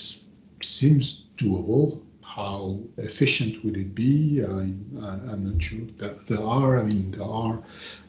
[0.64, 2.00] seems doable.
[2.22, 4.42] How efficient would it be?
[4.42, 5.80] I, am not sure.
[5.98, 7.62] There, there, are, I mean, there are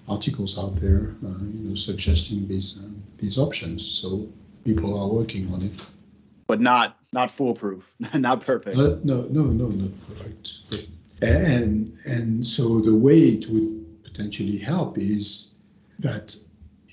[0.07, 2.87] articles out there, uh, you know, suggesting these uh,
[3.17, 3.85] these options.
[3.85, 4.27] So
[4.63, 5.89] people are working on it,
[6.47, 8.77] but not not foolproof, not perfect.
[8.77, 10.59] Uh, no, no, no, not perfect.
[11.21, 15.53] And and so the way it would potentially help is
[15.99, 16.35] that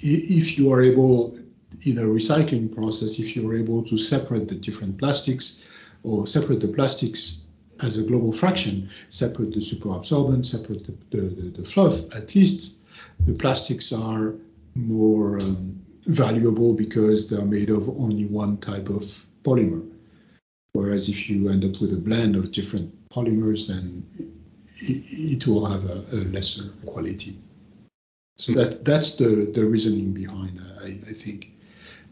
[0.03, 1.37] if you are able
[1.85, 5.63] in a recycling process, if you're able to separate the different plastics
[6.03, 7.43] or separate the plastics
[7.83, 12.77] as a global fraction, separate the superabsorbent, separate the, the, the, fluff, at least
[13.21, 14.35] the plastics are
[14.75, 19.87] more um, valuable because they're made of only one type of polymer.
[20.73, 24.05] Whereas if you end up with a blend of different polymers, then
[24.83, 27.37] it, will have a, a, lesser quality.
[28.39, 30.61] So that that's the the reasoning behind.
[30.81, 31.53] I, I think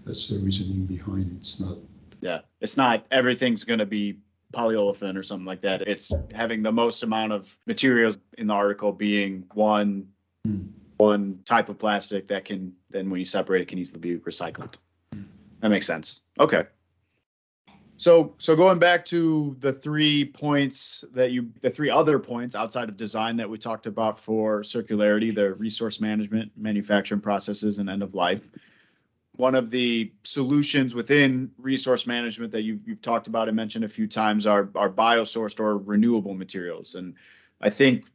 [0.09, 1.37] that's the reasoning behind.
[1.39, 1.77] It's not.
[2.21, 4.19] Yeah, it's not everything's going to be
[4.55, 5.83] polyolefin or something like that.
[5.83, 10.09] It's having the most amount of materials in the article being one
[10.47, 10.67] mm.
[10.97, 14.75] one type of plastic that can then when you separate it can easily be recycled.
[15.15, 15.27] Mm.
[15.61, 16.23] That makes sense.
[16.41, 16.65] Okay.
[17.99, 22.89] So, so going back to the three points that you, the three other points outside
[22.89, 28.05] of design that we talked about for circularity, the resource management, manufacturing processes, and end
[28.05, 28.41] of life.
[29.39, 33.89] One of the solutions within resource management that you've, you've talked about and mentioned a
[33.89, 36.97] few times are, are biosourced or renewable materials.
[36.97, 37.15] And
[37.61, 38.07] I think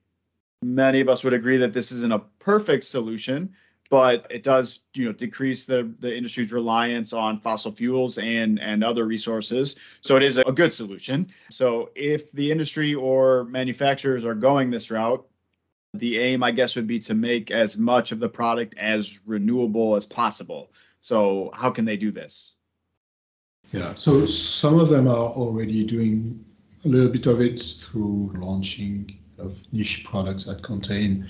[0.61, 3.53] many of us would agree that this isn't a perfect solution,
[3.89, 8.83] but it does you know decrease the the industry's reliance on fossil fuels and and
[8.83, 9.77] other resources.
[10.01, 11.27] So it is a good solution.
[11.49, 15.25] So if the industry or manufacturers are going this route
[15.95, 19.95] the aim i guess would be to make as much of the product as renewable
[19.95, 20.71] as possible
[21.03, 22.55] so how can they do this
[23.71, 26.43] yeah so some of them are already doing
[26.85, 31.29] a little bit of it through launching of niche products that contain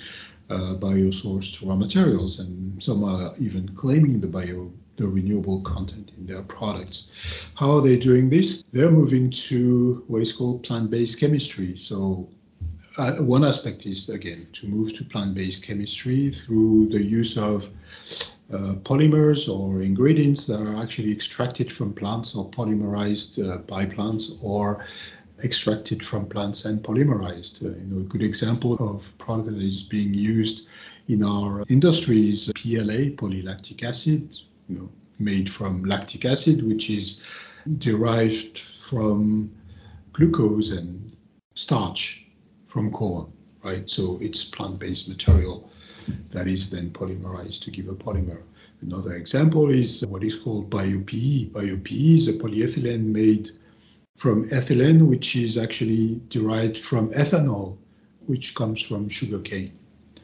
[0.50, 6.28] uh, biosourced raw materials, and some are even claiming the bio the renewable content in
[6.28, 7.10] their products.
[7.56, 8.64] How are they doing this?
[8.72, 11.76] They're moving to what is called plant-based chemistry.
[11.76, 12.30] So
[13.00, 17.72] uh, one aspect is again to move to plant-based chemistry through the use of
[18.54, 24.36] uh, polymers or ingredients that are actually extracted from plants or polymerized uh, by plants
[24.42, 24.86] or
[25.44, 27.66] extracted from plants and polymerized.
[27.66, 30.68] Uh, you know, a good example of product that is being used
[31.08, 34.38] in our industry is PLA, polylactic acid,
[34.70, 34.90] you know,
[35.20, 37.24] made from lactic acid, which is
[37.80, 39.52] derived from
[40.12, 41.16] glucose and
[41.56, 42.26] starch
[42.68, 43.32] from corn,
[43.64, 43.90] right?
[43.90, 45.70] So it's plant-based material
[46.32, 48.42] that is then polymerized to give a polymer.
[48.82, 51.52] Another example is what is called BioPE.
[51.52, 53.52] BioPE is a polyethylene made
[54.18, 57.78] from ethylene, which is actually derived from ethanol,
[58.26, 59.72] which comes from sugarcane.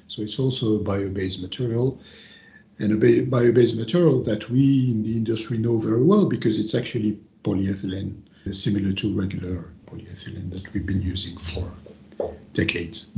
[0.08, 2.00] So it's also a bio-based material
[2.80, 7.20] and a bio-based material that we in the industry know very well because it's actually
[7.44, 8.16] polyethylene,
[8.52, 11.72] similar to regular polyethylene that we've been using for
[12.54, 13.12] decades.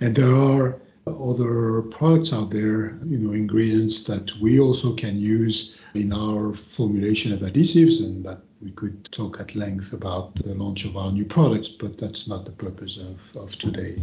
[0.00, 5.76] And there are other products out there, you know, ingredients that we also can use
[5.94, 10.84] in our formulation of adhesives and that we could talk at length about the launch
[10.84, 14.02] of our new products, but that's not the purpose of, of today.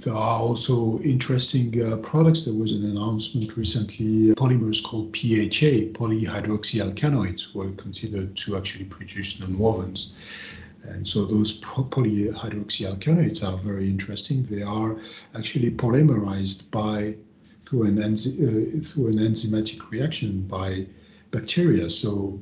[0.00, 2.44] There are also interesting uh, products.
[2.44, 10.10] There was an announcement recently, polymers called PHA, polyhydroxyalkanoates, were considered to actually produce nonwovens.
[10.84, 14.44] And so those polyhydroxyalkanoates are very interesting.
[14.44, 14.98] They are
[15.34, 17.16] actually polymerized by
[17.62, 20.86] through an, enzy- uh, through an enzymatic reaction by
[21.30, 21.88] bacteria.
[21.88, 22.40] So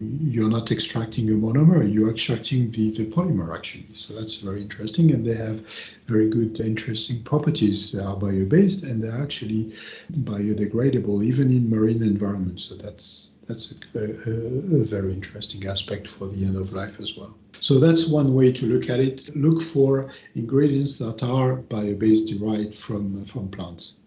[0.00, 3.86] you're not extracting a monomer, you're extracting the, the polymer actually.
[3.94, 5.10] So that's very interesting.
[5.12, 5.60] And they have
[6.06, 7.92] very good, interesting properties.
[7.92, 9.74] They are bio based and they're actually
[10.20, 12.64] biodegradable even in marine environments.
[12.64, 17.16] So that's that's a, a, a, very interesting aspect for the end of life as
[17.16, 17.34] well.
[17.58, 19.34] So that's one way to look at it.
[19.34, 24.00] Look for ingredients that are bio-based derived from, from plants.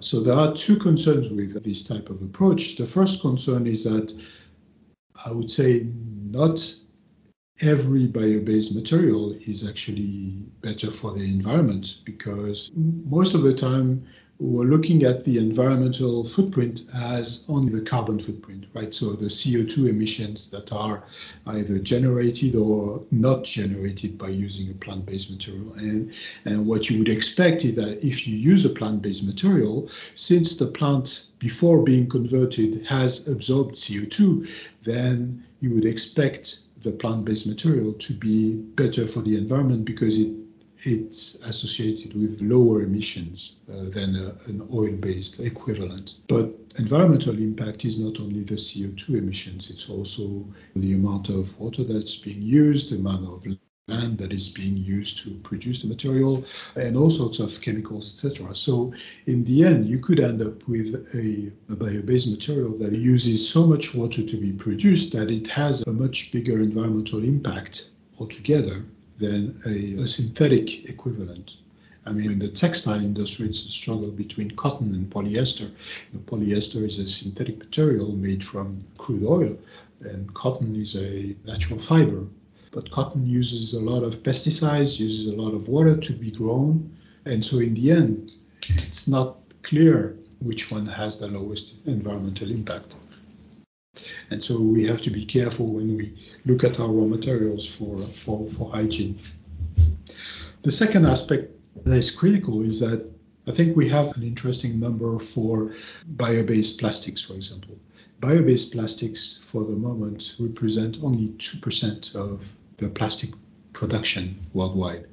[0.00, 2.76] So there are two concerns with this type of approach.
[2.76, 4.14] The first concern is that
[5.24, 5.86] I would say
[6.30, 6.74] not
[7.60, 14.06] every bio-based material is actually better for the environment because most of the time
[14.40, 18.94] we're looking at the environmental footprint as only the carbon footprint, right?
[18.94, 21.04] So the CO2 emissions that are
[21.46, 25.74] either generated or not generated by using a plant-based material.
[25.74, 26.12] And,
[26.46, 30.68] and what you would expect is that if you use a plant-based material, since the
[30.68, 34.48] plant before being converted has absorbed CO2,
[34.82, 40.39] then you would expect the plant-based material to be better for the environment because it
[40.84, 46.16] it's associated with lower emissions uh, than a, an oil-based equivalent.
[46.28, 51.84] But environmental impact is not only the CO2 emissions, it's also the amount of water
[51.84, 53.46] that's being used, the amount of
[53.88, 56.44] land that is being used to produce the material,
[56.76, 58.54] and all sorts of chemicals, etc.
[58.54, 58.94] So
[59.26, 63.66] in the end, you could end up with a, a bio-based material that uses so
[63.66, 68.84] much water to be produced that it has a much bigger environmental impact altogether
[69.20, 71.56] than a, a synthetic equivalent.
[72.06, 75.70] I mean, in the textile industry, it's a struggle between cotton and polyester.
[76.12, 79.56] You know, polyester is a synthetic material made from crude oil,
[80.00, 82.26] and cotton is a natural fiber.
[82.72, 86.90] But cotton uses a lot of pesticides, uses a lot of water to be grown,
[87.26, 88.32] and so in the end,
[88.86, 92.96] it's not clear which one has the lowest environmental impact.
[94.30, 96.14] And so we have to be careful when we
[96.46, 99.18] look at our raw materials for, for, for hygiene.
[100.62, 101.50] The second aspect
[101.84, 103.10] that is critical is that
[103.46, 105.74] I think we have an interesting number for
[106.08, 107.76] bio-based plastics, for example.
[108.20, 113.30] Bio-based plastics, for the moment, represent only 2% of the plastic
[113.72, 115.06] production worldwide.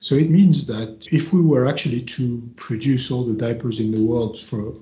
[0.00, 4.02] So it means that if we were actually to produce all the diapers in the
[4.02, 4.74] world for,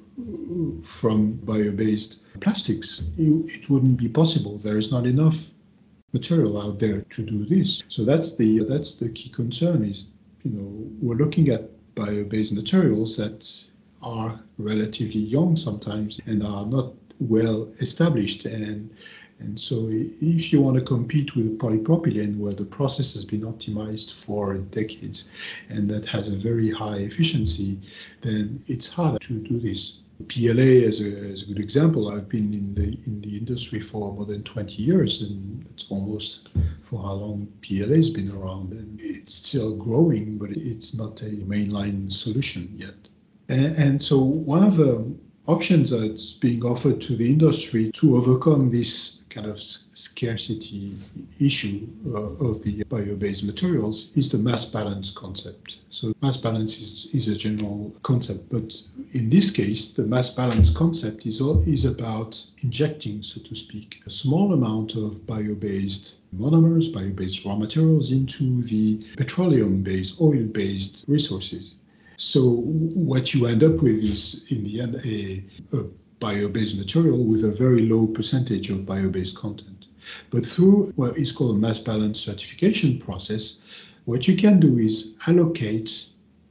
[0.83, 4.59] from bio-based plastics, it wouldn't be possible.
[4.59, 5.51] There is not enough
[6.12, 7.83] material out there to do this.
[7.89, 10.11] So that's the that's the key concern is
[10.43, 10.69] you know
[11.03, 13.66] we're looking at bio-based materials that
[14.03, 18.91] are relatively young sometimes and are not well established and
[19.41, 24.14] and so if you want to compete with polypropylene where the process has been optimized
[24.14, 25.29] for decades
[25.69, 27.81] and that has a very high efficiency
[28.23, 32.11] then it's hard to do this PLA as a, as a good example.
[32.11, 36.49] I've been in the in the industry for more than 20 years, and it's almost
[36.83, 41.31] for how long PLA has been around, and it's still growing, but it's not a
[41.47, 42.95] mainline solution yet.
[43.49, 45.05] And, and so one of the
[45.47, 50.97] options that's being offered to the industry to overcome this kind of scarcity
[51.41, 55.79] issue uh, of the bio-based materials is the mass balance concept.
[55.91, 58.74] So mass balance is, is a general concept, but
[59.12, 64.01] in this case, the mass balance concept is, all, is about injecting, so to speak,
[64.07, 71.76] a small amount of bio-based monomers, bio-based raw materials into the petroleum-based, oil-based resources.
[72.16, 72.62] So
[73.11, 75.45] what you end up with is, in the end, a,
[75.76, 75.85] a
[76.21, 79.87] bio-based material with a very low percentage of bio-based content.
[80.31, 83.61] But through what is called a mass balance certification process,
[84.05, 86.09] what you can do is allocate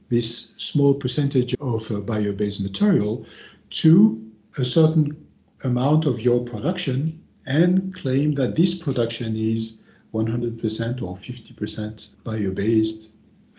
[0.08, 3.26] this small percentage of uh, bio-based material
[3.70, 4.24] to
[4.58, 5.16] a certain
[5.64, 9.78] amount of your production and claim that this production is
[10.14, 13.12] 100% or 50% bio-based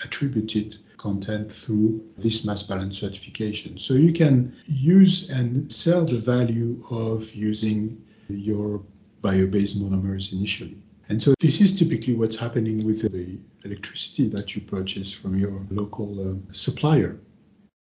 [0.03, 3.80] attributed content through this mass balance certification.
[3.80, 8.84] So you can use and sell the value of using your
[9.22, 10.78] bio-based monomers initially.
[11.10, 15.66] And so this is typically what's happening with the electricity that you purchase from your
[15.72, 17.20] local uh, supplier.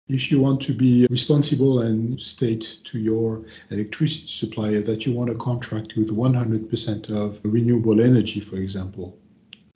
[0.08, 5.32] If you want to be responsible and state to your electricity supplier that you want
[5.32, 9.18] a contract with 100% of renewable energy, for example,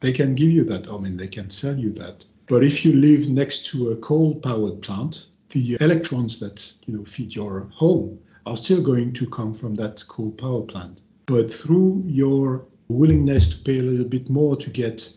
[0.02, 0.88] they can give you that.
[0.88, 2.26] I mean, they can sell you that.
[2.50, 7.36] But if you live next to a coal-powered plant, the electrons that you know feed
[7.36, 11.04] your home are still going to come from that coal power plant.
[11.28, 15.14] But through your willingness to pay a little bit more to get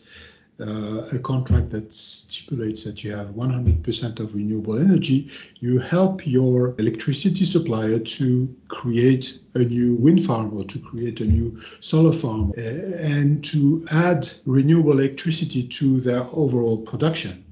[0.61, 5.30] uh, a contract that stipulates that you have 100% of renewable energy,
[5.61, 11.24] you help your electricity supplier to create a new wind farm or to create a
[11.24, 17.44] new solar farm uh, and to add renewable electricity to their overall production.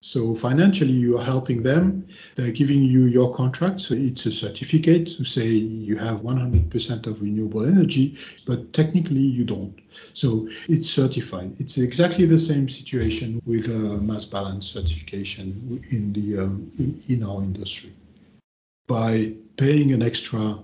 [0.00, 2.06] So financially, you are helping them.
[2.36, 3.80] They're giving you your contract.
[3.80, 9.44] So it's a certificate to say you have 100% of renewable energy, but technically you
[9.44, 9.76] don't.
[10.14, 11.56] So it's certified.
[11.58, 16.70] It's exactly the same situation with a mass balance certification in the um,
[17.08, 17.92] in our industry.
[18.86, 20.60] By paying an extra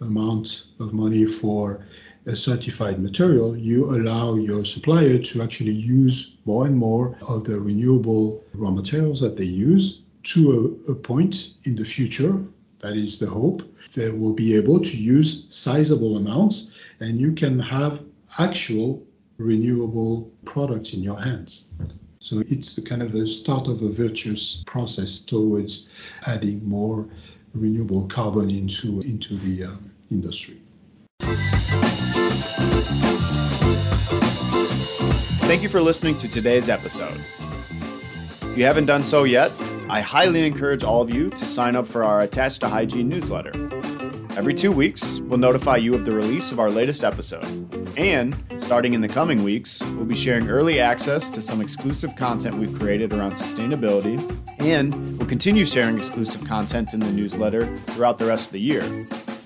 [0.00, 1.84] amount of money for
[2.26, 7.58] a certified material, you allow your supplier to actually use more and more of the
[7.58, 12.44] renewable raw materials that they use to a, a point in the future.
[12.80, 13.62] That is the hope.
[13.94, 18.00] They will be able to use sizable amounts and you can have
[18.38, 19.02] actual
[19.38, 21.64] renewable products in your hands.
[22.18, 25.88] So it's the kind of the start of a virtuous process towards
[26.26, 27.08] adding more
[27.54, 29.76] renewable carbon into, into the uh,
[30.10, 30.60] industry.
[35.50, 37.20] Thank you for listening to today's episode.
[38.42, 39.52] If you haven't done so yet,
[39.88, 43.52] I highly encourage all of you to sign up for our Attached to Hygiene newsletter.
[44.36, 47.44] Every two weeks, we'll notify you of the release of our latest episode.
[47.98, 52.54] And, starting in the coming weeks, we'll be sharing early access to some exclusive content
[52.54, 54.16] we've created around sustainability,
[54.60, 58.84] and we'll continue sharing exclusive content in the newsletter throughout the rest of the year.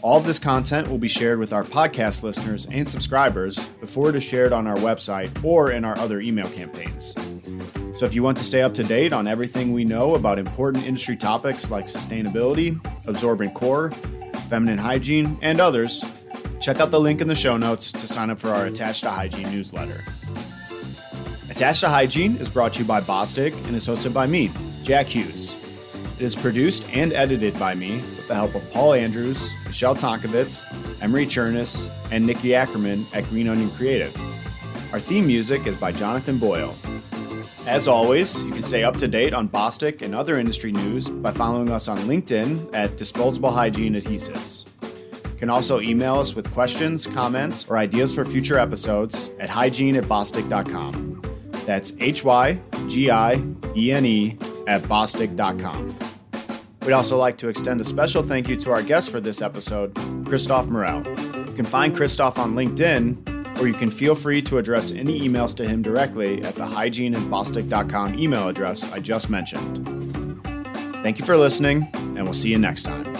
[0.04, 4.14] All of this content will be shared with our podcast listeners and subscribers before it
[4.14, 7.14] is shared on our website or in our other email campaigns.
[7.96, 10.86] So, if you want to stay up to date on everything we know about important
[10.86, 12.76] industry topics like sustainability,
[13.08, 13.92] absorbent core,
[14.50, 16.04] feminine hygiene, and others,
[16.60, 19.10] check out the link in the show notes to sign up for our Attached to
[19.10, 20.04] Hygiene newsletter.
[21.48, 24.50] Attached to Hygiene is brought to you by Bostik and is hosted by me,
[24.82, 25.54] Jack Hughes.
[26.18, 31.02] It is produced and edited by me with the help of Paul Andrews, Michelle Tonkovitz,
[31.02, 34.16] Emery Chernus, and Nikki Ackerman at Green Onion Creative.
[34.92, 36.76] Our theme music is by Jonathan Boyle.
[37.66, 41.32] As always, you can stay up to date on Bostik and other industry news by
[41.32, 44.64] following us on LinkedIn at Disposable Hygiene Adhesives.
[45.32, 49.96] You can also email us with questions, comments, or ideas for future episodes at hygiene
[49.96, 51.20] at bostik.com.
[51.66, 53.42] That's H Y G I
[53.76, 56.13] E N E at bostik.com.
[56.84, 59.94] We'd also like to extend a special thank you to our guest for this episode,
[60.26, 61.02] Christophe Morel.
[61.06, 65.56] You can find Christophe on LinkedIn, or you can feel free to address any emails
[65.56, 69.88] to him directly at the hygiene at bostik.com email address I just mentioned.
[71.02, 73.13] Thank you for listening, and we'll see you next time.